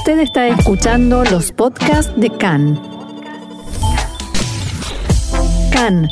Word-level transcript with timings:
Usted 0.00 0.20
está 0.20 0.48
escuchando 0.48 1.24
los 1.24 1.52
podcasts 1.52 2.10
de 2.18 2.30
CAN. 2.30 2.80
CAN, 5.70 6.08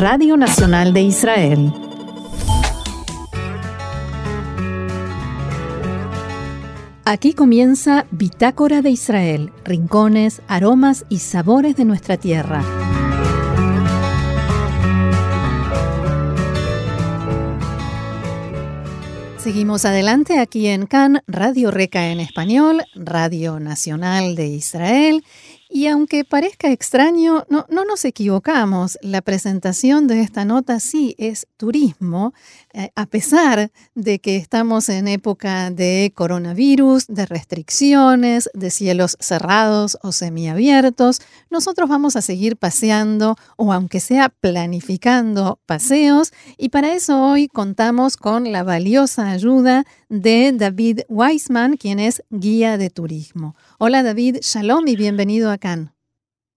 Radio 0.00 0.36
Nacional 0.36 0.92
de 0.92 1.02
Israel. 1.02 1.72
Aquí 7.04 7.34
comienza 7.34 8.06
Bitácora 8.10 8.82
de 8.82 8.90
Israel, 8.90 9.52
rincones, 9.64 10.42
aromas 10.48 11.06
y 11.08 11.20
sabores 11.20 11.76
de 11.76 11.84
nuestra 11.84 12.16
tierra. 12.16 12.81
Seguimos 19.42 19.84
adelante 19.84 20.38
aquí 20.38 20.68
en 20.68 20.86
CAN, 20.86 21.20
Radio 21.26 21.72
Reca 21.72 22.12
en 22.12 22.20
español, 22.20 22.84
Radio 22.94 23.58
Nacional 23.58 24.36
de 24.36 24.46
Israel. 24.46 25.24
Y 25.74 25.86
aunque 25.86 26.26
parezca 26.26 26.70
extraño, 26.70 27.46
no, 27.48 27.64
no 27.70 27.86
nos 27.86 28.04
equivocamos. 28.04 28.98
La 29.00 29.22
presentación 29.22 30.06
de 30.06 30.20
esta 30.20 30.44
nota 30.44 30.80
sí 30.80 31.14
es 31.16 31.46
turismo, 31.56 32.34
eh, 32.74 32.90
a 32.94 33.06
pesar 33.06 33.70
de 33.94 34.18
que 34.18 34.36
estamos 34.36 34.90
en 34.90 35.08
época 35.08 35.70
de 35.70 36.12
coronavirus, 36.14 37.06
de 37.06 37.24
restricciones, 37.24 38.50
de 38.52 38.70
cielos 38.70 39.16
cerrados 39.18 39.96
o 40.02 40.12
semiabiertos. 40.12 41.22
Nosotros 41.48 41.88
vamos 41.88 42.16
a 42.16 42.20
seguir 42.20 42.58
paseando 42.58 43.36
o 43.56 43.72
aunque 43.72 44.00
sea 44.00 44.28
planificando 44.28 45.58
paseos. 45.64 46.32
Y 46.58 46.68
para 46.68 46.92
eso 46.92 47.18
hoy 47.18 47.48
contamos 47.48 48.18
con 48.18 48.52
la 48.52 48.62
valiosa 48.62 49.30
ayuda 49.30 49.86
de 50.12 50.52
David 50.52 51.00
Weisman, 51.08 51.78
quien 51.78 51.98
es 51.98 52.22
guía 52.28 52.76
de 52.76 52.90
turismo. 52.90 53.54
Hola 53.78 54.02
David, 54.02 54.40
shalom 54.42 54.86
y 54.86 54.94
bienvenido 54.94 55.50
a 55.50 55.56
Cannes. 55.56 55.88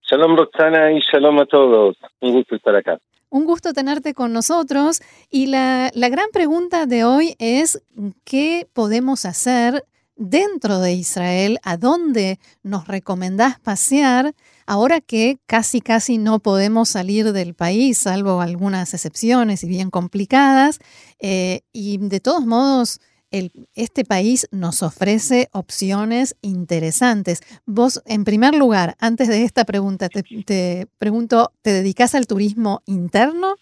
Shalom 0.02 0.36
Roxana 0.36 0.92
y 0.92 1.00
shalom 1.00 1.40
a 1.40 1.46
todos. 1.46 1.96
Un 2.20 2.34
gusto 2.34 2.58
estar 2.58 2.76
acá. 2.76 3.00
Un 3.30 3.46
gusto 3.46 3.72
tenerte 3.72 4.14
con 4.14 4.34
nosotros 4.34 5.02
y 5.32 5.48
la, 5.48 5.90
la 5.94 6.10
gran 6.10 6.28
pregunta 6.34 6.86
de 6.86 7.06
hoy 7.06 7.36
es 7.40 7.82
¿qué 8.26 8.68
podemos 8.74 9.24
hacer 9.24 9.86
dentro 10.18 10.80
de 10.80 10.92
Israel? 10.92 11.58
¿A 11.64 11.78
dónde 11.78 12.40
nos 12.62 12.90
recomendás 12.90 13.58
pasear? 13.62 14.34
Ahora 14.68 15.00
que 15.00 15.38
casi 15.46 15.80
casi 15.80 16.18
no 16.18 16.40
podemos 16.40 16.90
salir 16.90 17.32
del 17.32 17.54
país, 17.54 18.00
salvo 18.00 18.42
algunas 18.42 18.94
excepciones 18.94 19.64
y 19.64 19.70
bien 19.70 19.92
complicadas, 19.92 20.80
eh, 21.20 21.62
y 21.72 22.00
de 22.00 22.20
todos 22.20 22.46
modos 22.46 23.00
este 23.32 24.06
país 24.06 24.48
nos 24.52 24.84
ofrece 24.84 25.48
opciones 25.54 26.38
interesantes. 26.42 27.42
Vos, 27.66 28.02
en 28.06 28.24
primer 28.24 28.56
lugar, 28.56 28.96
antes 29.00 29.28
de 29.28 29.44
esta 29.44 29.66
pregunta, 29.66 30.10
te, 30.10 30.88
pregunto, 30.98 31.52
¿te 31.62 31.72
dedicas 31.72 32.16
al 32.16 32.28
turismo 32.28 32.82
interno? 32.86 33.56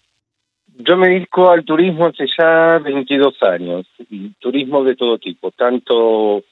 Yo 0.76 0.96
me 0.96 1.08
dedico 1.08 1.50
al 1.50 1.64
turismo 1.64 2.06
hace 2.06 2.26
ya 2.38 2.78
22 2.78 3.42
años, 3.42 3.86
y 4.10 4.30
turismo 4.40 4.82
de 4.82 4.96
todo 4.96 5.18
tipo, 5.18 5.52
tanto 5.52 6.42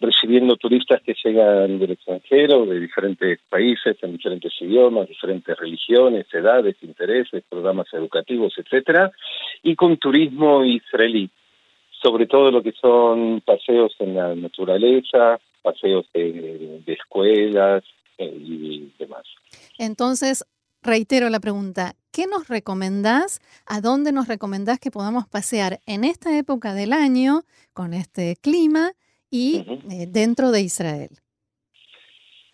recibiendo 0.00 0.56
turistas 0.56 1.02
que 1.02 1.14
llegan 1.22 1.78
del 1.78 1.92
extranjero, 1.92 2.64
de 2.64 2.80
diferentes 2.80 3.38
países, 3.48 3.96
en 4.02 4.12
diferentes 4.12 4.52
idiomas, 4.60 5.08
diferentes 5.08 5.56
religiones, 5.58 6.26
edades, 6.32 6.76
intereses, 6.82 7.44
programas 7.48 7.86
educativos, 7.92 8.54
etcétera, 8.56 9.12
y 9.62 9.76
con 9.76 9.98
turismo 9.98 10.64
israelí, 10.64 11.30
sobre 12.02 12.26
todo 12.26 12.50
lo 12.50 12.62
que 12.62 12.72
son 12.72 13.42
paseos 13.44 13.94
en 13.98 14.14
la 14.14 14.34
naturaleza, 14.34 15.38
paseos 15.62 16.06
de, 16.14 16.82
escuelas 16.86 17.84
eh, 18.18 18.36
y 18.36 18.92
demás. 18.98 19.24
Entonces, 19.78 20.44
reitero 20.82 21.28
la 21.28 21.40
pregunta, 21.40 21.94
¿qué 22.12 22.26
nos 22.26 22.48
recomendás? 22.48 23.40
¿A 23.66 23.80
dónde 23.80 24.12
nos 24.12 24.28
recomendás 24.28 24.78
que 24.78 24.90
podamos 24.90 25.26
pasear 25.28 25.80
en 25.86 26.04
esta 26.04 26.36
época 26.36 26.74
del 26.74 26.92
año, 26.92 27.42
con 27.72 27.92
este 27.92 28.36
clima 28.40 28.92
y 29.30 29.64
eh, 29.90 30.06
dentro 30.08 30.50
de 30.50 30.62
Israel? 30.62 31.10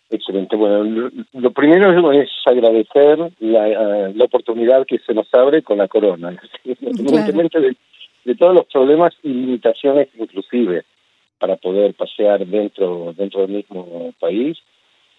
Excelente. 0.09 0.55
Bueno, 0.55 1.09
lo, 1.33 1.51
primero 1.51 2.11
es 2.13 2.29
agradecer 2.45 3.19
la, 3.39 3.67
la, 4.13 4.23
oportunidad 4.23 4.85
que 4.85 4.99
se 4.99 5.13
nos 5.13 5.27
abre 5.33 5.63
con 5.63 5.79
la 5.79 5.89
corona. 5.89 6.39
Independientemente 6.63 7.59
de 7.59 7.75
de 8.27 8.35
todos 8.35 8.53
los 8.53 8.65
problemas 8.65 9.13
y 9.23 9.29
limitaciones 9.29 10.09
inclusive 10.19 10.83
para 11.39 11.55
poder 11.55 11.93
pasear 11.93 12.45
dentro 12.45 13.13
dentro 13.17 13.41
del 13.41 13.51
mismo 13.51 14.13
país. 14.19 14.57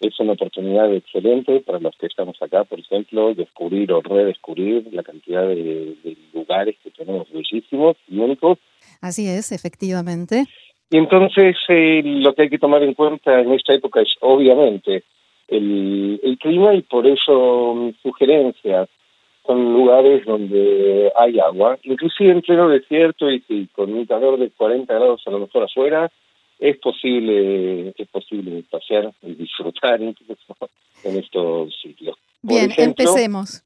Es 0.01 0.21
una 0.21 0.35
oportunidad 0.35 0.95
excelente 0.95 1.61
para 1.61 1.81
los 1.81 1.97
que 1.97 2.07
estamos 2.07 2.41
acá, 2.41 2.65
por 2.65 2.79
ejemplo, 2.79 3.35
descubrir 3.35 3.91
o 3.93 4.01
redescubrir 4.01 4.87
la 4.93 5.03
cantidad 5.03 5.49
de, 5.49 5.97
lugares 6.33 6.77
que 6.85 6.91
tenemos 6.91 7.27
bellísimos 7.33 7.97
y 8.09 8.19
únicos. 8.19 8.59
Así 9.01 9.27
es, 9.27 9.51
efectivamente. 9.53 10.45
Y 10.91 10.99
entonces 10.99 11.57
eh, 11.69 12.03
lo 12.05 12.35
que 12.35 12.43
hay 12.43 12.51
que 12.51 12.59
tomar 12.59 12.83
en 12.83 12.95
cuenta 12.95 13.41
en 13.41 13.53
esta 13.53 13.73
época 13.75 14.03
es 14.03 14.15
obviamente 14.21 15.03
el, 15.49 16.21
el 16.23 16.39
clima 16.39 16.75
y 16.75 16.83
por 16.83 17.07
eso 17.07 17.93
sugerencias 18.03 18.89
son 19.49 19.73
lugares 19.73 20.27
donde 20.27 21.11
hay 21.17 21.41
agua, 21.41 21.79
inclusive 21.83 22.33
en 22.33 22.43
pleno 22.43 22.69
desierto 22.69 23.31
y, 23.31 23.67
con 23.73 23.91
un 23.95 24.05
calor 24.05 24.39
de 24.39 24.51
40 24.51 24.93
grados 24.93 25.23
a 25.27 25.31
lo 25.31 25.39
mejor 25.39 25.63
afuera, 25.63 26.11
es 26.59 26.77
posible 26.77 27.95
es 27.97 28.09
posible 28.09 28.63
pasear 28.69 29.11
y 29.23 29.35
disfrutar 29.35 30.03
incluso 30.03 30.55
en 31.05 31.17
estos 31.17 31.75
sitios. 31.81 32.17
Bien, 32.43 32.71
empecemos. 32.77 33.65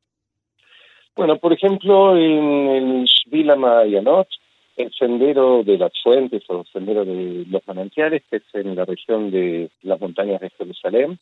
Bueno, 1.16 1.36
por 1.38 1.52
ejemplo, 1.52 2.16
en 2.16 2.68
el 2.68 3.10
Vila 3.26 3.56
Mayanot, 3.56 4.28
el 4.76 4.92
sendero 4.92 5.64
de 5.64 5.78
las 5.78 5.92
fuentes 6.00 6.44
o 6.48 6.60
el 6.60 6.66
sendero 6.72 7.04
de 7.04 7.44
los 7.50 7.66
manantiales, 7.66 8.22
que 8.30 8.36
es 8.36 8.44
en 8.54 8.76
la 8.76 8.84
región 8.84 9.32
de 9.32 9.68
las 9.82 10.00
montañas 10.00 10.40
de 10.40 10.50
Jerusalén, 10.50 11.18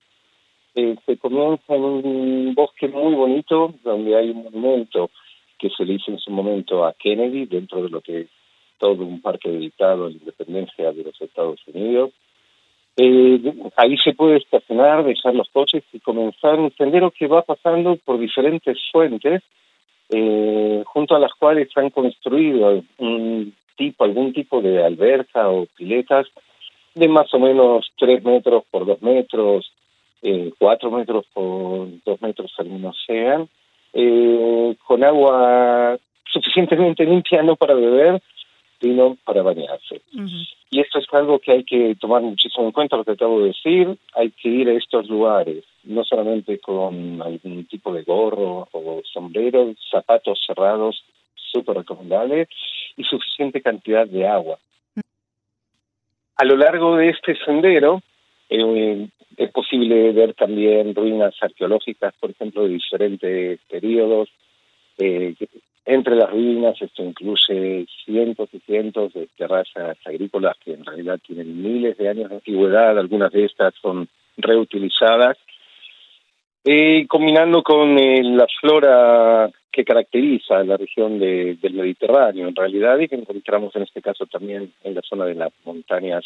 eh, 0.75 0.97
se 1.05 1.17
comienza 1.17 1.75
en 1.75 1.83
un 1.83 2.55
bosque 2.55 2.89
muy 2.89 3.15
bonito 3.15 3.75
donde 3.83 4.17
hay 4.17 4.31
un 4.31 4.45
monumento 4.45 5.11
que 5.59 5.69
se 5.71 5.85
le 5.85 5.95
hizo 5.95 6.11
en 6.11 6.19
su 6.19 6.31
momento 6.31 6.85
a 6.85 6.95
Kennedy 6.95 7.47
dentro 7.47 7.83
de 7.83 7.91
lo 7.91 8.01
que 8.01 8.21
es 8.23 8.29
todo 8.79 9.05
un 9.05 9.21
parque 9.21 9.51
dedicado 9.51 10.07
a 10.07 10.09
la 10.09 10.17
independencia 10.17 10.93
de 10.93 11.05
los 11.05 11.21
Estados 11.21 11.61
Unidos. 11.67 12.13
Eh, 12.97 13.41
ahí 13.77 13.97
se 13.99 14.15
puede 14.15 14.39
estacionar, 14.39 15.05
dejar 15.05 15.35
los 15.35 15.49
coches 15.51 15.85
y 15.93 16.01
comenzar 16.01 16.59
un 16.59 16.73
sendero 16.77 17.11
que 17.11 17.27
va 17.27 17.43
pasando 17.43 17.97
por 17.97 18.19
diferentes 18.19 18.79
fuentes, 18.91 19.43
eh, 20.09 20.83
junto 20.87 21.15
a 21.15 21.21
las 21.21 21.33
cuales 21.35 21.69
han 21.77 21.91
construido 21.91 22.83
un 22.99 23.55
tipo, 23.77 24.05
algún 24.05 24.33
tipo 24.33 24.61
de 24.61 24.85
alberca 24.85 25.49
o 25.49 25.67
piletas 25.77 26.27
de 26.95 27.09
más 27.09 27.33
o 27.33 27.39
menos 27.39 27.91
tres 27.97 28.25
metros 28.25 28.65
por 28.71 28.85
dos 28.85 29.01
metros, 29.03 29.73
eh, 30.23 30.53
cuatro 30.59 30.91
metros 30.91 31.27
por 31.33 31.89
dos 32.05 32.21
metros 32.23 32.53
algunos 32.59 32.97
sean, 33.07 33.49
eh, 33.93 34.77
con 34.87 35.03
agua 35.03 35.99
suficientemente 36.33 37.05
limpia 37.05 37.43
no 37.43 37.57
para 37.57 37.75
beber, 37.75 38.23
sino 38.81 39.17
para 39.25 39.43
bañarse. 39.43 40.01
Y 40.71 40.81
esto 40.81 40.99
es 40.99 41.07
algo 41.13 41.39
que 41.39 41.53
hay 41.53 41.65
que 41.65 41.97
tomar 41.97 42.23
muchísimo 42.23 42.67
en 42.67 42.73
cuenta, 42.73 42.97
lo 42.97 43.05
que 43.05 43.13
acabo 43.13 43.41
de 43.41 43.49
decir, 43.49 43.99
hay 44.15 44.31
que 44.31 44.49
ir 44.49 44.69
a 44.69 44.73
estos 44.73 45.09
lugares, 45.09 45.65
no 45.85 46.05
solamente 46.05 46.59
con 46.59 47.21
algún 47.21 47.67
tipo 47.67 47.93
de 47.93 48.03
gorro 48.03 48.69
o 48.73 49.03
sombrero, 49.13 49.75
zapatos 49.91 50.41
cerrados, 50.47 51.05
súper 51.35 51.79
recomendable, 51.79 52.49
y 52.97 53.05
suficiente 53.05 53.61
cantidad 53.61 54.07
de 54.07 54.27
agua. 54.27 54.59
A 56.37 56.45
lo 56.45 56.57
largo 56.57 56.97
de 56.97 57.11
este 57.11 57.37
sendero, 57.45 58.01
eh, 58.51 59.09
es 59.37 59.51
posible 59.53 60.13
ver 60.13 60.35
también 60.35 60.95
ruinas 60.95 61.35
arqueológicas, 61.41 62.15
por 62.21 62.31
ejemplo, 62.31 62.65
de 62.65 62.71
diferentes 62.71 63.61
periodos. 63.71 64.29
Eh, 64.99 65.35
entre 65.87 66.15
las 66.17 66.31
ruinas 66.31 66.81
esto 66.83 67.03
incluye 67.03 67.87
cientos 68.05 68.49
y 68.53 68.59
cientos 68.61 69.15
de 69.15 69.29
terrazas 69.37 69.97
agrícolas 70.05 70.57
que 70.63 70.75
en 70.75 70.85
realidad 70.85 71.19
tienen 71.27 71.63
miles 71.63 71.97
de 71.97 72.09
años 72.09 72.29
de 72.29 72.37
antigüedad, 72.37 72.99
algunas 72.99 73.33
de 73.33 73.47
estas 73.47 73.75
son 73.81 74.09
reutilizadas, 74.37 75.39
eh, 76.65 77.07
combinando 77.09 77.63
con 77.63 77.95
la 77.95 78.47
flora 78.61 79.51
que 79.73 79.85
caracteriza 79.85 80.63
la 80.65 80.77
región 80.77 81.19
del 81.19 81.73
Mediterráneo 81.73 82.49
en 82.49 82.55
realidad 82.57 82.99
y 82.99 83.09
que 83.09 83.15
encontramos 83.15 83.75
en 83.75 83.83
este 83.83 84.03
caso 84.03 84.27
también 84.27 84.73
en 84.85 84.95
la 84.95 85.03
zona 85.03 85.25
de 85.25 85.37
las 85.37 85.53
montañas 85.65 86.25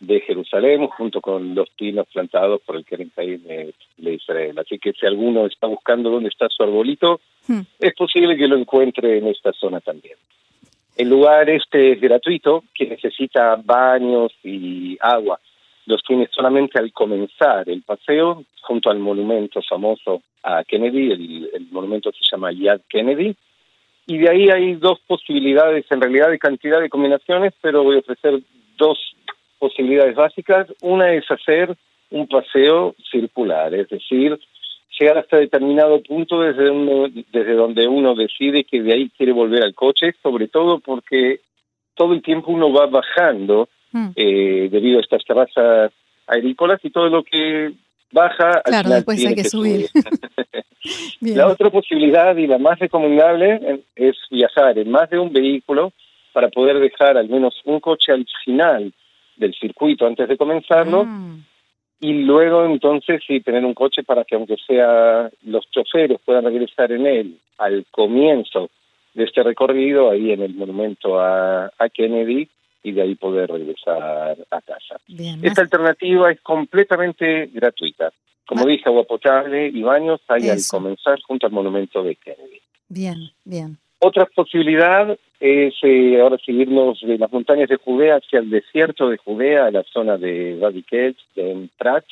de 0.00 0.20
Jerusalén 0.20 0.86
junto 0.88 1.20
con 1.20 1.54
los 1.54 1.68
pinos 1.70 2.06
plantados 2.12 2.60
por 2.62 2.76
el 2.76 2.84
Keren 2.84 3.10
de, 3.16 3.74
de, 3.96 4.14
Israel. 4.14 4.58
Así 4.58 4.78
que 4.78 4.92
si 4.92 5.06
alguno 5.06 5.46
está 5.46 5.66
buscando 5.66 6.10
dónde 6.10 6.28
está 6.28 6.48
su 6.48 6.62
arbolito, 6.62 7.20
hmm. 7.48 7.60
es 7.80 7.94
posible 7.94 8.36
que 8.36 8.46
lo 8.46 8.56
encuentre 8.56 9.18
en 9.18 9.26
esta 9.26 9.52
zona 9.52 9.80
también. 9.80 10.16
El 10.96 11.08
lugar 11.08 11.48
este 11.50 11.92
es 11.92 12.00
gratuito, 12.00 12.64
que 12.74 12.86
necesita 12.86 13.56
baños 13.64 14.32
y 14.42 14.96
agua 15.00 15.40
los 15.88 16.02
tiene 16.02 16.28
solamente 16.30 16.78
al 16.78 16.92
comenzar 16.92 17.68
el 17.68 17.82
paseo, 17.82 18.44
junto 18.60 18.90
al 18.90 18.98
monumento 18.98 19.62
famoso 19.62 20.22
a 20.42 20.62
Kennedy, 20.62 21.10
el, 21.10 21.50
el 21.54 21.66
monumento 21.70 22.12
se 22.12 22.28
llama 22.30 22.52
Yad 22.52 22.82
Kennedy, 22.88 23.34
y 24.06 24.18
de 24.18 24.30
ahí 24.30 24.48
hay 24.50 24.74
dos 24.74 25.00
posibilidades, 25.06 25.86
en 25.90 26.00
realidad 26.00 26.30
de 26.30 26.38
cantidad 26.38 26.80
de 26.80 26.90
combinaciones, 26.90 27.54
pero 27.62 27.82
voy 27.84 27.96
a 27.96 28.00
ofrecer 28.00 28.40
dos 28.76 28.98
posibilidades 29.58 30.14
básicas. 30.14 30.68
Una 30.82 31.12
es 31.12 31.30
hacer 31.30 31.76
un 32.10 32.26
paseo 32.26 32.94
circular, 33.10 33.74
es 33.74 33.88
decir, 33.88 34.38
llegar 34.98 35.18
hasta 35.18 35.36
determinado 35.36 36.02
punto 36.02 36.40
desde, 36.40 36.70
uno, 36.70 37.08
desde 37.32 37.54
donde 37.54 37.86
uno 37.86 38.14
decide 38.14 38.64
que 38.64 38.82
de 38.82 38.94
ahí 38.94 39.10
quiere 39.16 39.32
volver 39.32 39.62
al 39.62 39.74
coche, 39.74 40.14
sobre 40.22 40.48
todo 40.48 40.80
porque 40.80 41.40
todo 41.94 42.14
el 42.14 42.22
tiempo 42.22 42.50
uno 42.50 42.72
va 42.72 42.86
bajando 42.86 43.68
mm. 43.92 44.08
eh, 44.16 44.68
debido 44.70 44.98
a 44.98 45.02
estas 45.02 45.24
terrazas 45.24 45.92
agrícolas 46.26 46.80
y 46.82 46.90
todo 46.90 47.08
lo 47.08 47.22
que 47.22 47.72
baja. 48.12 48.62
Claro, 48.64 48.90
después 48.90 49.24
hay 49.24 49.34
que, 49.34 49.44
subir. 49.44 49.86
la 51.20 51.48
otra 51.48 51.70
posibilidad 51.70 52.36
y 52.36 52.46
la 52.46 52.58
más 52.58 52.78
recomendable 52.78 53.82
es 53.94 54.16
viajar 54.30 54.78
en 54.78 54.90
más 54.90 55.10
de 55.10 55.18
un 55.18 55.32
vehículo 55.32 55.92
para 56.32 56.48
poder 56.48 56.78
dejar 56.78 57.16
al 57.16 57.28
menos 57.28 57.60
un 57.64 57.80
coche 57.80 58.12
al 58.12 58.26
final 58.44 58.92
del 59.38 59.54
circuito 59.54 60.06
antes 60.06 60.28
de 60.28 60.36
comenzarlo 60.36 61.04
mm 61.04 61.42
y 62.00 62.12
luego 62.12 62.64
entonces 62.64 63.22
sí 63.26 63.40
tener 63.40 63.64
un 63.64 63.74
coche 63.74 64.02
para 64.04 64.24
que 64.24 64.36
aunque 64.36 64.56
sea 64.66 65.30
los 65.42 65.68
choferes 65.70 66.20
puedan 66.24 66.44
regresar 66.44 66.92
en 66.92 67.06
él 67.06 67.40
al 67.58 67.86
comienzo 67.90 68.70
de 69.14 69.24
este 69.24 69.42
recorrido 69.42 70.10
ahí 70.10 70.30
en 70.30 70.42
el 70.42 70.54
monumento 70.54 71.20
a, 71.20 71.70
Kennedy 71.92 72.48
y 72.84 72.92
de 72.92 73.02
ahí 73.02 73.14
poder 73.16 73.50
regresar 73.50 74.36
a 74.50 74.60
casa. 74.60 75.00
Esta 75.42 75.62
alternativa 75.62 76.30
es 76.30 76.40
completamente 76.40 77.46
gratuita. 77.46 78.12
Como 78.46 78.64
ah. 78.64 78.68
dije, 78.68 78.84
agua 78.86 79.02
potable 79.02 79.66
y 79.66 79.82
baños 79.82 80.20
hay 80.28 80.48
al 80.48 80.60
comenzar 80.70 81.20
junto 81.22 81.46
al 81.46 81.52
monumento 81.52 82.04
de 82.04 82.14
Kennedy. 82.14 82.60
Bien, 82.88 83.18
bien. 83.44 83.78
Otra 84.00 84.26
posibilidad 84.26 85.18
es 85.40 85.74
eh, 85.82 86.20
ahora 86.20 86.38
seguirnos 86.38 87.00
de 87.00 87.18
las 87.18 87.32
montañas 87.32 87.68
de 87.68 87.76
Judea 87.76 88.16
hacia 88.16 88.38
el 88.38 88.50
desierto 88.50 89.08
de 89.08 89.18
Judea, 89.18 89.66
a 89.66 89.70
la 89.70 89.82
zona 89.82 90.16
de 90.16 90.56
Badiket, 90.56 91.16
de 91.34 91.68
Prat, 91.76 92.04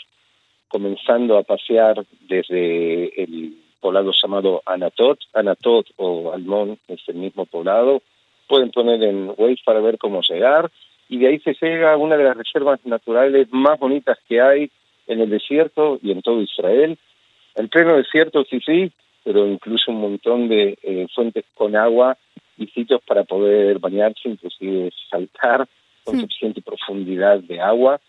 comenzando 0.69 1.38
a 1.38 1.44
pasear 1.44 2.05
desde 2.29 3.23
el 3.23 3.55
poblado 3.81 4.11
llamado 4.21 4.62
Anatot. 4.67 5.19
Anatot 5.33 5.87
o 5.97 6.33
Almón 6.33 6.79
es 6.88 7.00
el 7.06 7.17
mismo 7.17 7.47
poblado. 7.47 8.03
Pueden 8.49 8.71
poner 8.71 9.03
en 9.05 9.32
Waze 9.37 9.62
para 9.65 9.81
ver 9.81 9.97
cómo 9.99 10.23
llegar. 10.23 10.71
Y 11.09 11.19
de 11.19 11.29
ahí 11.29 11.39
se 11.39 11.55
llega 11.55 11.93
a 11.93 11.97
una 11.97 12.17
de 12.17 12.25
las 12.25 12.37
reservas 12.37 12.81
naturales 12.85 13.47
más 13.53 13.79
bonitas 13.79 14.19
que 14.29 14.41
hay 14.41 14.71
en 15.06 15.21
el 15.21 15.31
desierto 15.31 16.00
y 16.03 16.11
en 16.11 16.21
todo 16.21 16.43
Israel. 16.43 16.99
El 17.55 17.69
pleno 17.69 17.97
desierto, 17.97 18.44
sí, 18.44 18.61
sí, 18.61 18.91
pero 19.26 19.44
incluso 19.44 19.90
un 19.90 20.00
montón 20.02 20.49
de 20.49 20.78
eh, 20.84 21.08
fuentes 21.12 21.44
con 21.52 21.75
agua 21.75 22.17
y 22.56 22.69
sitios 22.69 23.00
para 23.05 23.25
poder 23.25 23.81
bañarse, 23.81 24.28
inclusive 24.28 24.93
saltar 25.11 25.67
con 26.05 26.20
suficiente 26.20 26.62
profundidad 26.62 27.40
de 27.40 27.61
agua, 27.61 28.00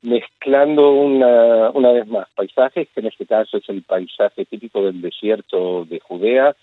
mezclando 0.00 0.90
una, 0.92 1.68
una 1.68 1.92
vez 1.92 2.06
más 2.06 2.28
paisajes, 2.34 2.88
que 2.94 3.00
en 3.00 3.08
este 3.08 3.26
caso 3.26 3.58
es 3.58 3.68
el 3.68 3.82
paisaje 3.82 4.46
típico 4.46 4.82
del 4.82 5.02
desierto 5.02 5.84
de 5.84 6.00
Judea, 6.00 6.56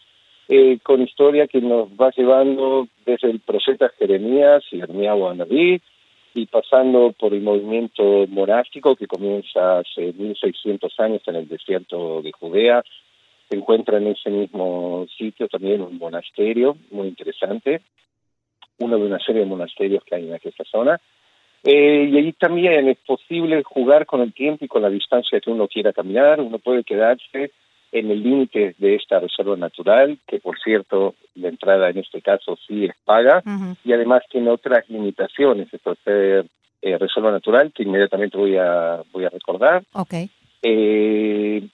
eh, 0.50 0.80
con 0.82 1.04
historia 1.04 1.46
que 1.46 1.62
nos 1.62 1.90
va 1.90 2.10
llevando 2.10 2.88
desde 3.06 3.30
el 3.30 3.40
profeta 3.40 3.92
Jeremías 4.00 4.64
y 4.72 4.80
Hermiao 4.80 5.30
Anabí, 5.30 5.80
y 6.34 6.46
pasando 6.48 7.14
por 7.20 7.36
el 7.36 7.42
movimiento 7.42 8.26
monástico 8.30 8.96
que 8.96 9.06
comienza 9.06 9.78
hace 9.78 10.12
1600 10.14 11.00
años 11.00 11.22
en 11.28 11.36
el 11.36 11.48
desierto 11.48 12.24
de 12.24 12.32
Judea, 12.32 12.84
se 13.52 13.58
encuentra 13.58 13.98
en 13.98 14.08
ese 14.08 14.30
mismo 14.30 15.06
sitio 15.18 15.50
también 15.50 15.82
un 15.82 15.98
monasterio 15.98 16.78
muy 16.90 17.10
interesante, 17.10 17.82
uno 18.80 18.98
de 18.98 19.06
una 19.06 19.20
serie 19.20 19.42
de 19.42 19.48
monasterios 19.48 20.04
que 20.06 20.16
hay 20.16 20.30
en 20.30 20.36
aquella 20.36 20.64
zona. 20.72 21.02
Eh, 21.64 22.10
y 22.10 22.18
ahí 22.18 22.32
también 22.34 22.88
es 22.88 22.98
posible 23.06 23.62
jugar 23.64 24.06
con 24.06 24.22
el 24.22 24.34
tiempo 24.34 24.64
y 24.64 24.70
con 24.70 24.82
la 24.82 24.90
distancia 24.90 25.42
que 25.42 25.52
uno 25.52 25.68
quiera 25.68 25.92
caminar. 25.92 26.40
Uno 26.40 26.60
puede 26.60 26.86
quedarse 26.86 27.52
en 27.92 28.10
el 28.10 28.24
límite 28.24 28.74
de 28.78 28.96
esta 28.96 29.20
reserva 29.20 29.58
natural, 29.58 30.18
que 30.26 30.40
por 30.40 30.58
cierto 30.58 31.16
la 31.36 31.50
entrada 31.50 31.90
en 31.90 31.98
este 31.98 32.22
caso 32.22 32.58
sí 32.66 32.86
es 32.86 32.96
paga, 33.04 33.44
y 33.84 33.92
además 33.92 34.24
tiene 34.32 34.50
otras 34.50 34.90
limitaciones, 34.90 35.68
esto 35.74 35.92
es 35.92 36.00
eh, 36.82 36.98
reserva 36.98 37.32
natural, 37.32 37.74
que 37.74 37.84
inmediatamente 37.84 38.38
voy 38.38 38.56
a 38.56 39.02
voy 39.12 39.26
a 39.26 39.30
recordar. 39.30 39.84
Okay. 39.92 40.30
Eh, 40.64 41.68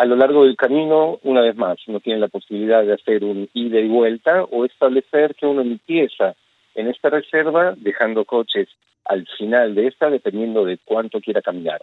a 0.00 0.06
lo 0.06 0.16
largo 0.16 0.46
del 0.46 0.56
camino, 0.56 1.18
una 1.24 1.42
vez 1.42 1.54
más, 1.56 1.76
uno 1.86 2.00
tiene 2.00 2.20
la 2.20 2.28
posibilidad 2.28 2.82
de 2.82 2.94
hacer 2.94 3.22
un 3.22 3.50
ida 3.52 3.80
y 3.80 3.86
vuelta 3.86 4.44
o 4.44 4.64
establecer 4.64 5.34
que 5.34 5.44
uno 5.44 5.60
empieza 5.60 6.34
en 6.74 6.88
esta 6.88 7.10
reserva 7.10 7.74
dejando 7.76 8.24
coches 8.24 8.68
al 9.04 9.26
final 9.36 9.74
de 9.74 9.88
esta 9.88 10.08
dependiendo 10.08 10.64
de 10.64 10.78
cuánto 10.82 11.20
quiera 11.20 11.42
caminar. 11.42 11.82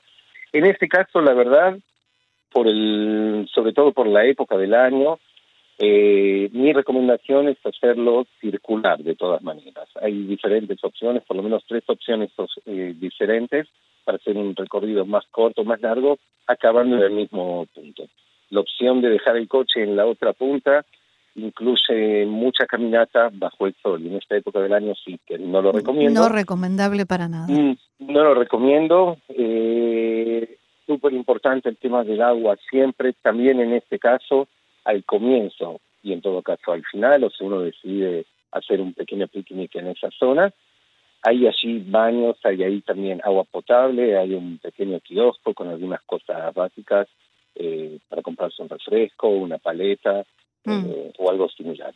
En 0.52 0.66
este 0.66 0.88
caso, 0.88 1.22
la 1.22 1.36
verdad, 1.36 1.78
por 2.52 2.68
el, 2.68 3.48
sobre 3.54 3.74
todo 3.74 3.92
por 3.92 4.08
la 4.08 4.26
época 4.26 4.58
del 4.58 4.74
año, 4.74 5.20
eh, 5.78 6.50
mi 6.54 6.74
recomendación 6.74 7.50
es 7.50 7.58
hacerlo 7.64 8.26
circular 8.42 8.98
de 8.98 9.14
todas 9.14 9.44
maneras. 9.44 9.90
Hay 10.02 10.24
diferentes 10.24 10.84
opciones, 10.84 11.22
por 11.22 11.38
lo 11.38 11.44
menos 11.44 11.64
tres 11.68 11.84
opciones 11.86 12.32
eh, 12.66 12.96
diferentes 12.98 13.68
para 14.08 14.20
hacer 14.20 14.38
un 14.38 14.56
recorrido 14.56 15.06
más 15.06 15.26
corto, 15.32 15.66
más 15.66 15.82
largo, 15.82 16.18
acabando 16.48 16.96
en 16.96 17.04
el 17.04 17.12
mismo 17.12 17.66
punto. 17.76 18.06
La 18.52 18.62
opción 18.62 19.02
de 19.02 19.10
dejar 19.10 19.36
el 19.36 19.50
coche 19.50 19.84
en 19.84 19.98
la 19.98 20.06
otra 20.06 20.32
punta 20.32 20.86
incluye 21.36 22.26
mucha 22.26 22.66
caminata 22.66 23.30
bajo 23.34 23.68
el 23.68 23.76
sol. 23.84 24.02
Y 24.02 24.08
en 24.08 24.16
esta 24.16 24.38
época 24.38 24.62
del 24.62 24.72
año 24.72 24.94
sí 24.96 25.20
que 25.28 25.38
no 25.38 25.62
lo 25.62 25.74
recomiendo. 25.74 26.22
No 26.22 26.30
recomendable 26.30 27.06
para 27.06 27.28
nada. 27.28 27.48
Mm, 27.50 27.76
no 28.00 28.24
lo 28.24 28.34
recomiendo. 28.34 29.18
Eh, 29.28 30.58
Súper 30.86 31.12
importante 31.12 31.68
el 31.68 31.76
tema 31.76 32.06
del 32.06 32.22
agua 32.22 32.56
siempre, 32.70 33.12
también 33.22 33.60
en 33.60 33.74
este 33.74 34.00
caso, 34.00 34.48
al 34.86 35.04
comienzo 35.04 35.82
y 36.02 36.14
en 36.14 36.22
todo 36.22 36.42
caso 36.42 36.72
al 36.72 36.86
final, 36.86 37.26
o 37.26 37.30
si 37.30 37.44
uno 37.44 37.60
decide 37.60 38.26
hacer 38.54 38.80
un 38.80 38.94
pequeño 38.94 39.28
picnic 39.28 39.76
en 39.76 39.88
esa 39.88 40.10
zona, 40.18 40.54
hay 41.22 41.48
allí 41.48 41.80
baños, 41.80 42.38
hay 42.44 42.64
ahí 42.64 42.82
también 42.82 43.22
agua 43.24 43.44
potable, 43.44 44.18
hay 44.18 44.34
un 44.34 44.60
pequeño 44.60 45.00
kiosco 45.00 45.54
con 45.54 45.68
algunas 45.68 46.02
cosas 46.04 46.54
básicas 46.54 47.08
eh, 47.56 48.00
para 48.08 48.22
comprarse 48.22 48.62
un 48.62 48.70
refresco, 48.70 49.28
una 49.30 49.58
paleta 49.58 50.24
mm. 50.66 50.86
eh, 50.86 51.14
o 51.18 51.30
algo 51.30 51.50
similar. 51.50 51.94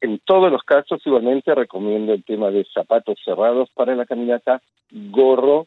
En 0.00 0.20
todos 0.20 0.52
los 0.52 0.62
casos, 0.62 1.04
igualmente, 1.04 1.52
recomiendo 1.54 2.12
el 2.12 2.22
tema 2.22 2.50
de 2.50 2.64
zapatos 2.72 3.18
cerrados 3.24 3.70
para 3.74 3.96
la 3.96 4.06
caminata, 4.06 4.62
gorro, 4.90 5.66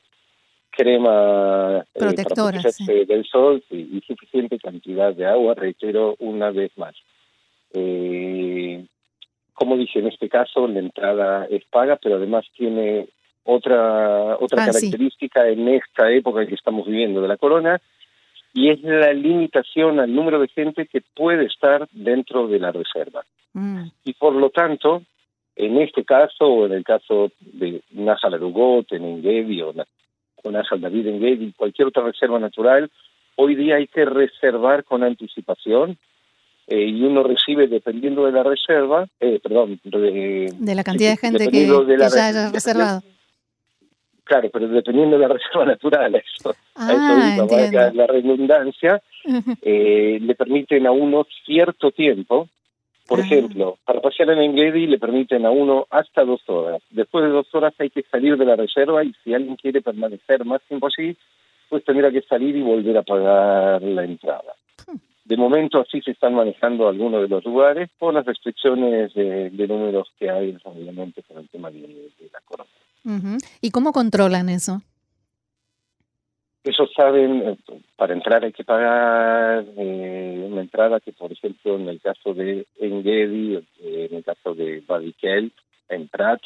crema 0.69 1.79
eh, 1.93 2.00
Protectora, 2.00 2.62
del 2.88 3.25
sol 3.25 3.63
y 3.69 4.00
suficiente 4.07 4.59
cantidad 4.59 5.13
de 5.13 5.25
agua, 5.25 5.55
reitero 5.55 6.15
una 6.19 6.51
vez 6.51 6.71
más. 6.77 6.95
Eh, 7.74 8.06
como 9.57 9.75
dije, 9.75 9.97
en 9.97 10.07
este 10.07 10.29
caso 10.29 10.67
la 10.67 10.77
entrada 10.77 11.47
es 11.49 11.65
paga, 11.65 11.95
pero 11.95 12.17
además 12.17 12.45
tiene 12.55 13.07
otra 13.43 14.37
otra 14.39 14.63
ah, 14.63 14.65
característica 14.67 15.49
en 15.49 15.67
esta 15.69 16.11
época 16.11 16.45
que 16.45 16.53
estamos 16.53 16.85
viviendo 16.85 17.21
de 17.21 17.27
la 17.27 17.37
corona, 17.37 17.81
y 18.53 18.69
es 18.69 18.83
la 18.83 19.11
limitación 19.13 19.99
al 19.99 20.13
número 20.13 20.39
de 20.39 20.47
gente 20.49 20.85
que 20.85 21.01
puede 21.01 21.45
estar 21.45 21.87
dentro 21.91 22.47
de 22.47 22.59
la 22.59 22.71
reserva. 22.71 23.25
Mm. 23.53 23.85
Y 24.03 24.13
por 24.13 24.33
lo 24.33 24.51
tanto, 24.51 25.01
en 25.55 25.81
este 25.81 26.05
caso, 26.05 26.45
o 26.45 26.65
en 26.67 26.73
el 26.73 26.83
caso 26.83 27.31
de 27.39 27.81
Najal 27.93 28.35
Arugot, 28.35 28.91
en 28.91 29.05
Engedi, 29.05 29.59
o, 29.63 29.73
Najal 29.73 30.81
David 30.81 31.07
Engedi, 31.07 31.51
cualquier 31.57 31.87
otra 31.87 32.03
reserva 32.03 32.37
natural, 32.37 32.91
hoy 33.37 33.55
día 33.55 33.77
hay 33.77 33.87
que 33.87 34.05
reservar 34.05 34.83
con 34.83 35.01
anticipación 35.01 35.97
eh, 36.67 36.86
y 36.86 37.01
uno 37.01 37.24
recibe, 37.24 37.67
dependiendo 37.67 38.25
de 38.25 38.33
la 38.33 38.43
reserva, 38.43 39.07
eh, 39.21 39.39
perdón, 39.41 39.79
de, 39.86 40.51
la 40.59 40.83
cantidad 40.83 41.12
de 41.12 41.17
gente 41.17 41.47
que, 41.50 41.65
ya 41.65 42.27
haya 42.27 42.51
reservado. 42.51 43.01
Claro, 44.25 44.50
pero 44.51 44.67
dependiendo 44.67 45.17
de 45.17 45.27
la 45.27 45.33
reserva 45.33 45.65
natural, 45.65 46.15
eso, 46.15 46.53
ah, 46.75 47.91
la 47.93 48.07
redundancia, 48.07 49.01
eh, 49.62 50.19
le 50.21 50.36
permiten 50.36 50.86
a 50.86 50.91
uno 50.91 51.25
cierto 51.45 51.91
tiempo, 51.91 52.50
por 53.07 53.21
ah. 53.21 53.24
ejemplo, 53.24 53.77
para 53.86 54.01
pasear 54.01 54.31
en 54.31 54.39
Engedi 54.39 54.88
le 54.88 55.00
permiten 55.00 55.45
a 55.45 55.51
uno 55.51 55.88
hasta 55.89 56.25
dos 56.25 56.41
horas. 56.47 56.81
Después 56.89 57.24
de 57.24 57.29
dos 57.29 57.47
horas 57.55 57.74
hay 57.79 57.89
que 57.89 58.03
salir 58.12 58.36
de 58.36 58.43
la 58.43 58.57
reserva 58.57 59.05
y 59.05 59.13
si 59.24 59.33
alguien 59.33 59.55
quiere 59.55 59.81
permanecer 59.81 60.43
más 60.43 60.62
tiempo 60.63 60.88
allí, 60.88 61.15
pues 61.69 61.86
tendrá 61.86 62.12
que 62.12 62.24
salir 62.24 62.57
y 62.57 62.62
volver 62.62 62.97
a 62.97 63.03
pagar 63.03 63.81
la 63.81 64.03
entrada. 64.03 64.53
De 65.27 65.36
momento 65.36 65.81
así 65.81 66.01
se 66.01 66.12
están 66.12 66.36
manejando 66.36 66.88
algunos 66.88 67.22
de 67.22 67.27
los 67.27 67.43
lugares 67.43 67.89
por 68.00 68.13
las 68.13 68.25
restricciones 68.25 69.13
de, 69.13 69.67
números 69.67 70.07
que 70.17 70.29
hay, 70.29 70.57
obviamente, 70.63 71.22
por 71.22 71.38
el 71.38 71.50
tema 71.50 71.69
de, 71.69 72.10
la 72.31 72.39
corona. 72.46 72.69
¿Y 73.62 73.72
cómo 73.72 73.91
controlan 73.91 74.48
eso? 74.48 74.81
ellos 76.67 76.89
saben, 76.96 77.41
eh, 77.48 77.57
para 77.96 78.13
entrar 78.13 78.43
hay 78.43 78.51
que 78.51 78.63
pagar 78.63 79.65
eh, 79.77 80.48
una 80.50 80.62
entrada 80.62 81.00
que, 81.00 81.13
por 81.13 81.31
ejemplo, 81.31 81.75
en 81.75 81.88
el 81.88 82.01
caso 82.01 82.34
de 82.34 82.65
Engedi, 82.79 83.55
eh, 83.55 84.07
en 84.10 84.17
el 84.17 84.24
caso 84.24 84.53
de 84.53 84.84
Badikel, 84.86 85.51
en 85.89 86.07
Prat, 86.07 86.41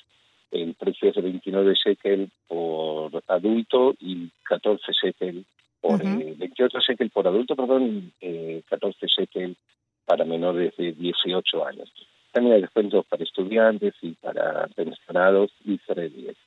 el 0.51 0.75
precio 0.75 1.09
es 1.09 1.15
de 1.15 1.21
29 1.21 1.73
shekel 1.73 2.29
por 2.47 3.23
adulto 3.27 3.95
y 3.99 4.29
14 4.43 4.91
shekel 4.91 5.45
por, 5.81 6.01
28 6.03 6.79
shekel 6.79 7.09
por 7.09 7.27
adulto, 7.27 7.55
perdón, 7.55 8.13
y 8.21 8.61
14 8.61 9.07
shekel 9.07 9.57
para 10.05 10.23
menores 10.25 10.75
de 10.77 10.93
18 10.93 11.65
años. 11.65 11.91
También 12.31 12.55
hay 12.55 12.61
descuentos 12.61 13.05
para 13.07 13.23
estudiantes 13.23 13.93
y 14.01 14.11
para 14.13 14.67
pensionados 14.75 15.51
y 15.65 15.73
israelíes. 15.73 16.37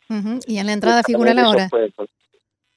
Y 0.46 0.58
en 0.58 0.66
la 0.66 0.72
entrada 0.72 1.02
figura 1.02 1.34
la 1.34 1.48
hora 1.48 1.68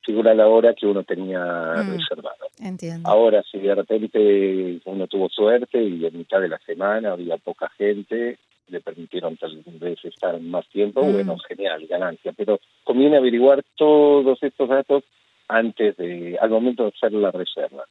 figura 0.08 0.34
la 0.34 0.48
hora 0.48 0.74
que 0.74 0.88
uno 0.88 1.04
tenía 1.04 1.44
mm, 1.76 1.98
reservado. 1.98 2.48
Entiendo. 2.60 3.10
Ahora, 3.10 3.44
si 3.52 3.60
de 3.60 3.76
repente 3.76 4.80
uno 4.86 5.06
tuvo 5.06 5.28
suerte 5.28 5.84
y 5.84 6.06
en 6.06 6.18
mitad 6.18 6.40
de 6.40 6.48
la 6.48 6.58
semana 6.60 7.12
había 7.12 7.36
poca 7.36 7.70
gente, 7.78 8.40
le 8.70 8.80
permitieron 8.80 9.36
tal 9.36 9.62
vez 9.66 10.00
estar 10.06 10.40
más 10.40 10.66
tiempo, 10.70 11.04
mm. 11.04 11.12
bueno, 11.12 11.38
genial, 11.40 11.86
ganancia. 11.88 12.32
Pero 12.32 12.62
conviene 12.86 13.18
averiguar 13.18 13.64
todos 13.76 14.42
estos 14.42 14.70
datos 14.70 15.04
antes 15.48 15.98
de, 15.98 16.38
al 16.40 16.50
momento 16.50 16.84
de 16.84 16.90
hacer 16.90 17.14
la 17.14 17.32
reserva. 17.32 17.86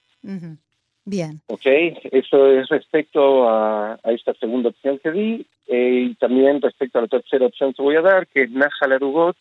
Bien. 1.04 1.40
Ok, 1.46 1.66
eso 2.10 2.50
es 2.50 2.68
respecto 2.68 3.48
a, 3.48 3.98
esta 4.04 4.34
segunda 4.34 4.70
opción 4.70 4.98
que 4.98 5.12
di 5.12 5.46
eh, 5.68 6.08
y 6.10 6.14
también 6.16 6.60
respecto 6.60 6.98
a 6.98 7.02
la 7.02 7.08
tercera 7.08 7.46
opción 7.46 7.72
que 7.72 7.82
voy 7.82 7.96
a 7.96 8.02
dar, 8.02 8.26
que 8.26 8.42
es 8.42 8.50
Naja 8.50 8.86
Larugot, 8.88 9.36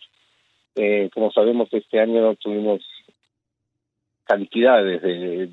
eh, 0.75 1.09
como 1.13 1.31
sabemos, 1.31 1.69
este 1.71 1.99
año 1.99 2.35
tuvimos 2.35 2.81
cantidades 4.25 5.01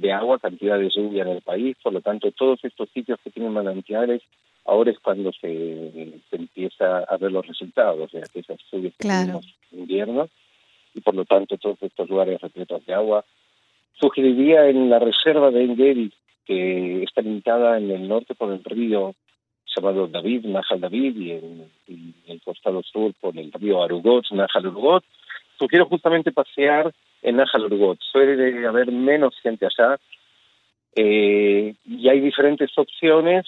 de, 0.01 0.13
agua, 0.13 0.39
cantidad 0.39 0.79
de 0.79 0.89
lluvia 0.89 1.23
en 1.23 1.29
el 1.29 1.43
país, 1.43 1.77
por 1.83 1.93
lo 1.93 2.01
tanto, 2.01 2.33
todos 2.33 2.65
estos 2.65 2.89
sitios 2.91 3.21
que 3.23 3.31
tienen 3.31 3.53
manantiales, 3.53 4.23
ahora 4.65 4.91
es 4.91 4.99
cuando 4.99 5.31
se, 5.33 6.21
empieza 6.33 7.01
a 7.01 7.17
ver 7.19 7.33
los 7.33 7.47
resultados 7.47 8.11
de 8.13 8.21
aquellas 8.21 8.59
lluvias 8.71 8.95
que 8.99 9.09
tuvimos 9.09 9.57
en 9.73 9.79
invierno, 9.79 10.29
y 10.95 11.01
por 11.01 11.15
lo 11.15 11.25
tanto, 11.25 11.57
todos 11.57 11.83
estos 11.83 12.09
lugares 12.09 12.41
repletos 12.41 12.85
de 12.87 12.95
agua. 12.95 13.25
Sugeriría 13.95 14.69
en 14.69 14.91
la 14.91 14.99
reserva 14.99 15.51
de 15.51 15.65
Engedi, 15.65 16.13
que 16.45 17.03
está 17.05 17.23
limitada 17.23 17.79
en 17.79 17.91
el 17.91 18.09
norte 18.09 18.35
por 18.35 18.53
el 18.53 18.63
río 18.65 19.15
llamado 19.75 20.07
David, 20.09 20.45
Nahal 20.47 20.81
David, 20.81 21.17
y 21.17 21.31
en, 21.33 21.71
el 22.27 22.43
costado 22.43 22.83
sur 22.83 23.13
por 23.21 23.37
el 23.39 23.53
río 23.53 23.83
Arugot, 23.83 24.31
Nahal 24.33 24.67
Urugot. 24.67 25.05
Sugiero 25.59 25.87
justamente 25.87 26.33
pasear 26.33 26.93
en 27.23 27.37
Nahal 27.37 27.65
Urugot. 27.65 27.99
Suele 28.01 28.67
haber 28.67 28.91
menos 28.91 29.39
gente 29.41 29.67
allá 29.67 29.99
eh, 30.95 31.75
y 31.87 32.09
hay 32.09 32.21
diferentes 32.21 32.71
opciones 32.77 33.47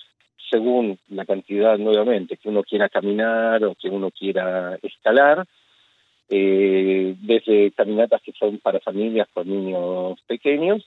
según 0.51 0.99
la 1.09 1.25
cantidad, 1.25 1.79
nuevamente, 1.79 2.37
que 2.37 2.49
uno 2.49 2.63
quiera 2.63 2.89
caminar 2.89 3.65
o 3.65 3.75
que 3.75 3.89
uno 3.89 4.11
quiera 4.11 4.79
escalar. 4.83 5.47
Eh, 6.29 7.15
desde 7.21 7.71
caminatas 7.73 8.23
que 8.23 8.33
son 8.33 8.59
para 8.59 8.81
familias 8.81 9.29
con 9.35 9.47
niños 9.47 10.19
pequeños 10.27 10.83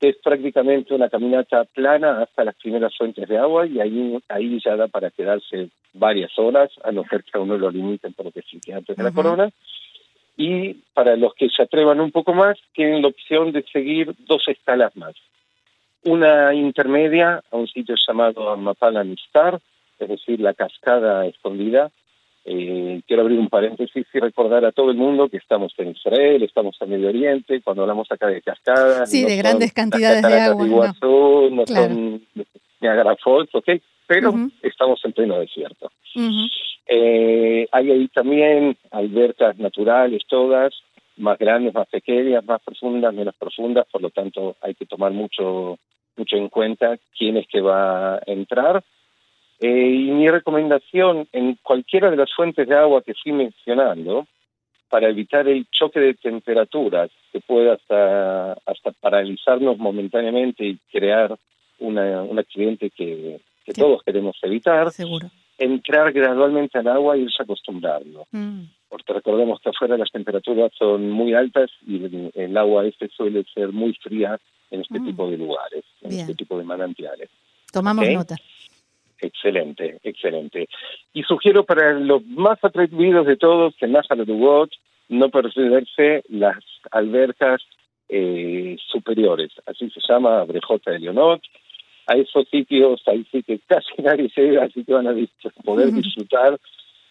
que 0.00 0.10
es 0.10 0.16
prácticamente 0.22 0.94
una 0.94 1.08
caminata 1.08 1.64
plana 1.64 2.22
hasta 2.22 2.44
las 2.44 2.54
primeras 2.56 2.96
fuentes 2.96 3.28
de 3.28 3.36
agua 3.36 3.66
y 3.66 3.80
ahí, 3.80 4.18
ahí 4.28 4.60
ya 4.64 4.76
da 4.76 4.86
para 4.86 5.10
quedarse 5.10 5.70
varias 5.92 6.38
horas, 6.38 6.70
a 6.84 6.92
no 6.92 7.04
ser 7.04 7.24
que 7.24 7.36
a 7.36 7.40
uno 7.40 7.58
lo 7.58 7.70
limiten 7.70 8.12
por 8.12 8.26
lo 8.26 8.32
que 8.32 8.42
sí 8.42 8.60
antes 8.70 8.96
de 8.96 9.02
la 9.02 9.10
corona. 9.10 9.50
Y 10.36 10.74
para 10.94 11.16
los 11.16 11.34
que 11.34 11.48
se 11.48 11.62
atrevan 11.62 12.00
un 12.00 12.12
poco 12.12 12.32
más, 12.32 12.56
tienen 12.72 13.02
la 13.02 13.08
opción 13.08 13.50
de 13.50 13.64
seguir 13.72 14.14
dos 14.20 14.46
escalas 14.46 14.96
más. 14.96 15.16
Una 16.04 16.54
intermedia 16.54 17.42
a 17.50 17.56
un 17.56 17.66
sitio 17.66 17.96
llamado 18.06 18.56
Mapala 18.56 19.02
Mistar, 19.02 19.58
es 19.98 20.08
decir, 20.08 20.38
la 20.38 20.54
cascada 20.54 21.26
escondida, 21.26 21.90
eh, 22.50 23.02
quiero 23.06 23.22
abrir 23.22 23.38
un 23.38 23.48
paréntesis 23.48 24.06
y 24.12 24.18
recordar 24.18 24.64
a 24.64 24.72
todo 24.72 24.90
el 24.90 24.96
mundo 24.96 25.28
que 25.28 25.36
estamos 25.36 25.74
en 25.76 25.90
Israel, 25.90 26.42
estamos 26.42 26.76
en 26.80 26.88
Medio 26.88 27.08
Oriente, 27.08 27.60
cuando 27.60 27.82
hablamos 27.82 28.10
acá 28.10 28.28
de 28.28 28.40
cascadas. 28.40 29.10
Sí, 29.10 29.22
de 29.22 29.36
grandes 29.36 29.74
cantidades 29.74 30.22
de 30.22 30.40
agua. 30.40 30.66
no, 30.66 31.50
no 31.50 31.66
son 31.66 32.22
Niagara 32.80 33.16
Falls, 33.22 33.54
¿ok? 33.54 33.68
Pero 34.06 34.32
estamos 34.62 34.98
en 35.04 35.12
pleno 35.12 35.38
desierto. 35.38 35.90
eh, 36.86 37.68
hay 37.70 37.90
ahí 37.90 38.08
también 38.08 38.78
albercas 38.92 39.58
naturales, 39.58 40.22
todas, 40.26 40.72
más 41.18 41.38
grandes, 41.38 41.74
más 41.74 41.88
pequeñas, 41.88 42.42
más 42.46 42.62
profundas, 42.62 43.12
menos 43.12 43.34
profundas, 43.36 43.86
por 43.92 44.00
lo 44.00 44.08
tanto 44.08 44.56
hay 44.62 44.74
que 44.74 44.86
tomar 44.86 45.12
mucho 45.12 45.78
mucho 46.16 46.36
en 46.36 46.48
cuenta 46.48 46.98
quién 47.16 47.36
es 47.36 47.46
que 47.46 47.60
va 47.60 48.14
a 48.16 48.20
entrar 48.26 48.82
eh, 49.60 49.90
y 49.90 50.10
mi 50.10 50.28
recomendación 50.28 51.28
en 51.32 51.58
cualquiera 51.62 52.10
de 52.10 52.16
las 52.16 52.32
fuentes 52.32 52.68
de 52.68 52.74
agua 52.74 53.02
que 53.02 53.14
fui 53.14 53.32
mencionando, 53.32 54.26
para 54.88 55.08
evitar 55.08 55.46
el 55.48 55.66
choque 55.70 56.00
de 56.00 56.14
temperaturas 56.14 57.10
que 57.32 57.40
pueda 57.40 57.74
hasta, 57.74 58.52
hasta 58.64 58.92
paralizarnos 59.00 59.78
momentáneamente 59.78 60.64
y 60.64 60.78
crear 60.90 61.36
una, 61.78 62.22
un 62.22 62.38
accidente 62.38 62.90
que, 62.90 63.40
todos 63.76 64.02
queremos 64.02 64.36
evitar, 64.42 64.90
entrar 65.58 66.12
gradualmente 66.12 66.78
al 66.78 66.88
agua 66.88 67.16
y 67.16 67.22
irse 67.22 67.42
acostumbrando. 67.42 68.26
Mm. 68.32 68.62
Porque 68.88 69.12
recordemos 69.12 69.60
que 69.60 69.68
afuera 69.68 69.98
las 69.98 70.10
temperaturas 70.10 70.72
son 70.78 71.10
muy 71.10 71.34
altas 71.34 71.70
y 71.86 72.30
el, 72.34 72.56
agua 72.56 72.86
este 72.86 73.08
suele 73.08 73.44
ser 73.52 73.68
muy 73.72 73.92
fría 73.94 74.40
en 74.70 74.80
este 74.80 75.00
mm. 75.00 75.04
tipo 75.04 75.30
de 75.30 75.36
lugares, 75.36 75.84
en 76.00 76.12
este 76.12 76.34
tipo 76.34 76.56
de 76.56 76.64
manantiales. 76.64 77.28
Tomamos 77.70 78.08
nota. 78.08 78.36
Excelente, 79.20 79.98
excelente. 80.04 80.68
Y 81.12 81.22
sugiero 81.24 81.64
para 81.64 81.92
los 81.94 82.24
más 82.26 82.58
atrevidos 82.62 83.26
de 83.26 83.36
todos 83.36 83.74
que 83.76 83.86
en 83.86 83.96
Watch 84.40 84.76
no 85.08 85.28
perderse 85.30 86.22
las 86.28 86.58
albercas 86.90 87.62
eh, 88.08 88.76
superiores, 88.90 89.50
así 89.66 89.90
se 89.90 90.00
llama 90.08 90.44
Brejota 90.44 90.92
de 90.92 91.00
Leonot. 91.00 91.42
A 92.06 92.14
esos 92.14 92.48
sitios 92.48 93.02
ahí 93.06 93.26
sí 93.30 93.42
que 93.42 93.58
casi 93.66 93.90
nadie 94.02 94.30
llega, 94.34 94.64
así 94.64 94.84
que 94.84 94.92
van 94.92 95.08
a 95.08 95.14
poder 95.64 95.92
disfrutar 95.92 96.58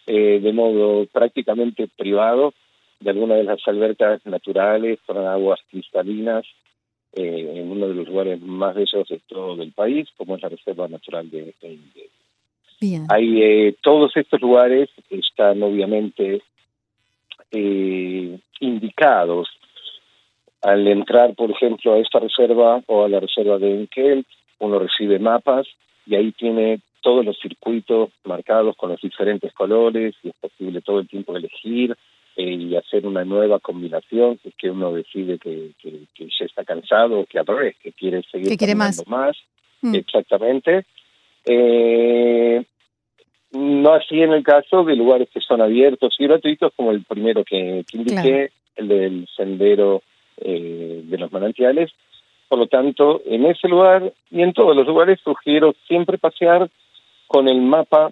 eh, 0.07 0.39
de 0.39 0.53
modo 0.53 1.05
prácticamente 1.07 1.87
privado 1.95 2.53
de 2.99 3.09
alguna 3.11 3.35
de 3.35 3.43
las 3.43 3.59
albercas 3.67 4.25
naturales 4.25 4.99
con 5.05 5.17
aguas 5.17 5.59
cristalinas 5.69 6.45
eh, 7.17 7.53
en 7.55 7.71
uno 7.71 7.87
de 7.87 7.95
los 7.95 8.07
lugares 8.07 8.39
más 8.41 8.75
bellos 8.75 9.07
de 9.07 9.19
todo 9.27 9.59
el 9.63 9.71
país, 9.71 10.07
como 10.17 10.35
es 10.35 10.41
la 10.43 10.49
Reserva 10.49 10.87
Natural 10.87 11.27
de 11.31 11.53
Bien. 12.79 13.07
Hay 13.09 13.41
eh, 13.41 13.75
todos 13.81 14.15
estos 14.15 14.39
lugares 14.39 14.87
están 15.09 15.63
obviamente 15.63 16.43
eh, 17.51 18.39
indicados 18.59 19.49
al 20.61 20.87
entrar, 20.87 21.33
por 21.33 21.49
ejemplo, 21.49 21.93
a 21.93 21.97
esta 21.97 22.19
reserva 22.19 22.83
o 22.85 23.05
a 23.05 23.09
la 23.09 23.19
reserva 23.19 23.57
de 23.57 23.73
Enkel, 23.73 24.23
uno 24.59 24.77
recibe 24.77 25.17
mapas 25.17 25.65
y 26.05 26.13
ahí 26.13 26.31
tiene 26.33 26.81
todos 27.01 27.25
los 27.25 27.39
circuitos 27.39 28.11
marcados 28.25 28.75
con 28.75 28.91
los 28.91 29.01
diferentes 29.01 29.53
colores 29.53 30.13
y 30.21 30.29
es 30.29 30.35
posible 30.35 30.81
todo 30.81 30.99
el 30.99 31.07
tiempo 31.07 31.35
elegir 31.35 31.97
eh, 32.39 32.53
y 32.53 32.75
hacer 32.75 33.07
una 33.07 33.25
nueva 33.25 33.59
combinación, 33.59 34.39
es 34.43 34.53
que 34.55 34.69
uno 34.69 34.93
decide 34.93 35.39
que, 35.39 35.71
que, 35.81 36.05
ya 36.19 36.45
está 36.45 36.63
cansado 36.63 37.25
que 37.25 37.39
al 37.39 37.47
revés, 37.47 37.75
que 37.81 37.91
quiere 37.93 38.21
seguir 38.31 38.49
que 38.49 38.57
quiere 38.57 38.75
más. 38.75 39.03
más. 39.07 39.35
Mm. 39.81 39.95
Exactamente. 39.95 40.85
Eh, 41.45 42.63
no 43.53 43.93
así 43.93 44.21
en 44.21 44.33
el 44.33 44.43
caso 44.43 44.83
de 44.83 44.95
lugares 44.95 45.29
que 45.33 45.41
son 45.41 45.61
abiertos 45.61 46.15
y 46.19 46.25
gratuitos, 46.25 46.71
como 46.75 46.91
el 46.91 47.03
primero 47.05 47.43
que, 47.43 47.83
indiqué, 47.91 48.51
el 48.75 48.87
del 48.87 49.27
sendero 49.35 50.03
eh, 50.37 51.01
de 51.05 51.17
los 51.17 51.31
manantiales. 51.31 51.91
Por 52.47 52.59
lo 52.59 52.67
tanto, 52.67 53.23
en 53.25 53.47
ese 53.47 53.67
lugar 53.67 54.13
y 54.29 54.43
en 54.43 54.53
todos 54.53 54.75
los 54.75 54.85
lugares 54.85 55.19
sugiero 55.23 55.73
siempre 55.87 56.19
pasear 56.19 56.69
con 57.25 57.49
el 57.49 57.61
mapa 57.61 58.11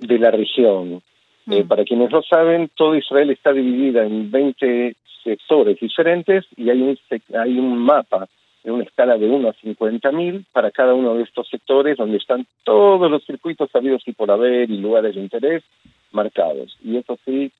de 0.00 0.18
la 0.18 0.32
región. 0.32 1.00
Eh, 1.48 1.62
mm. 1.62 1.68
para 1.68 1.84
quienes 1.84 2.10
no 2.10 2.22
saben, 2.22 2.70
todo 2.74 2.96
Israel 2.96 3.30
está 3.30 3.52
dividida 3.52 4.04
en 4.04 4.30
20 4.30 4.96
sectores 5.22 5.78
diferentes 5.80 6.44
y 6.56 6.70
hay 6.70 6.82
un, 6.82 6.98
hay 7.38 7.58
un 7.58 7.78
mapa 7.78 8.28
en 8.64 8.72
una 8.72 8.84
escala 8.84 9.16
de 9.16 9.28
1 9.28 9.48
a 9.48 9.52
50 9.52 10.12
mil 10.12 10.44
para 10.52 10.72
cada 10.72 10.92
uno 10.92 11.14
de 11.14 11.22
estos 11.22 11.48
sectores 11.48 11.96
donde 11.96 12.16
están 12.16 12.46
todos 12.64 13.08
los 13.08 13.24
circuitos 13.24 13.70
sabidos 13.70 14.02
y 14.06 14.12
por 14.12 14.30
haber 14.30 14.70
y 14.70 14.78
lugares 14.78 15.14
de 15.14 15.20
interés 15.20 15.62
marcados. 16.10 16.76
Y 16.82 16.96
eso 16.96 17.16
sí, 17.24 17.52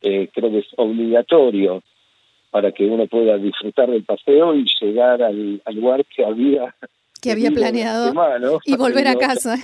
eh, 0.00 0.28
creo 0.32 0.50
que 0.50 0.58
es 0.60 0.68
obligatorio 0.76 1.82
para 2.50 2.72
que 2.72 2.86
uno 2.86 3.06
pueda 3.06 3.36
disfrutar 3.36 3.90
del 3.90 4.04
paseo 4.04 4.54
y 4.54 4.64
llegar 4.80 5.22
al, 5.22 5.60
lugar 5.74 6.06
que 6.06 6.24
había 6.24 6.74
que 7.20 7.32
había 7.32 7.50
planeado 7.50 8.12
y 8.64 8.76
volver 8.76 9.08
a 9.08 9.16
casa. 9.16 9.58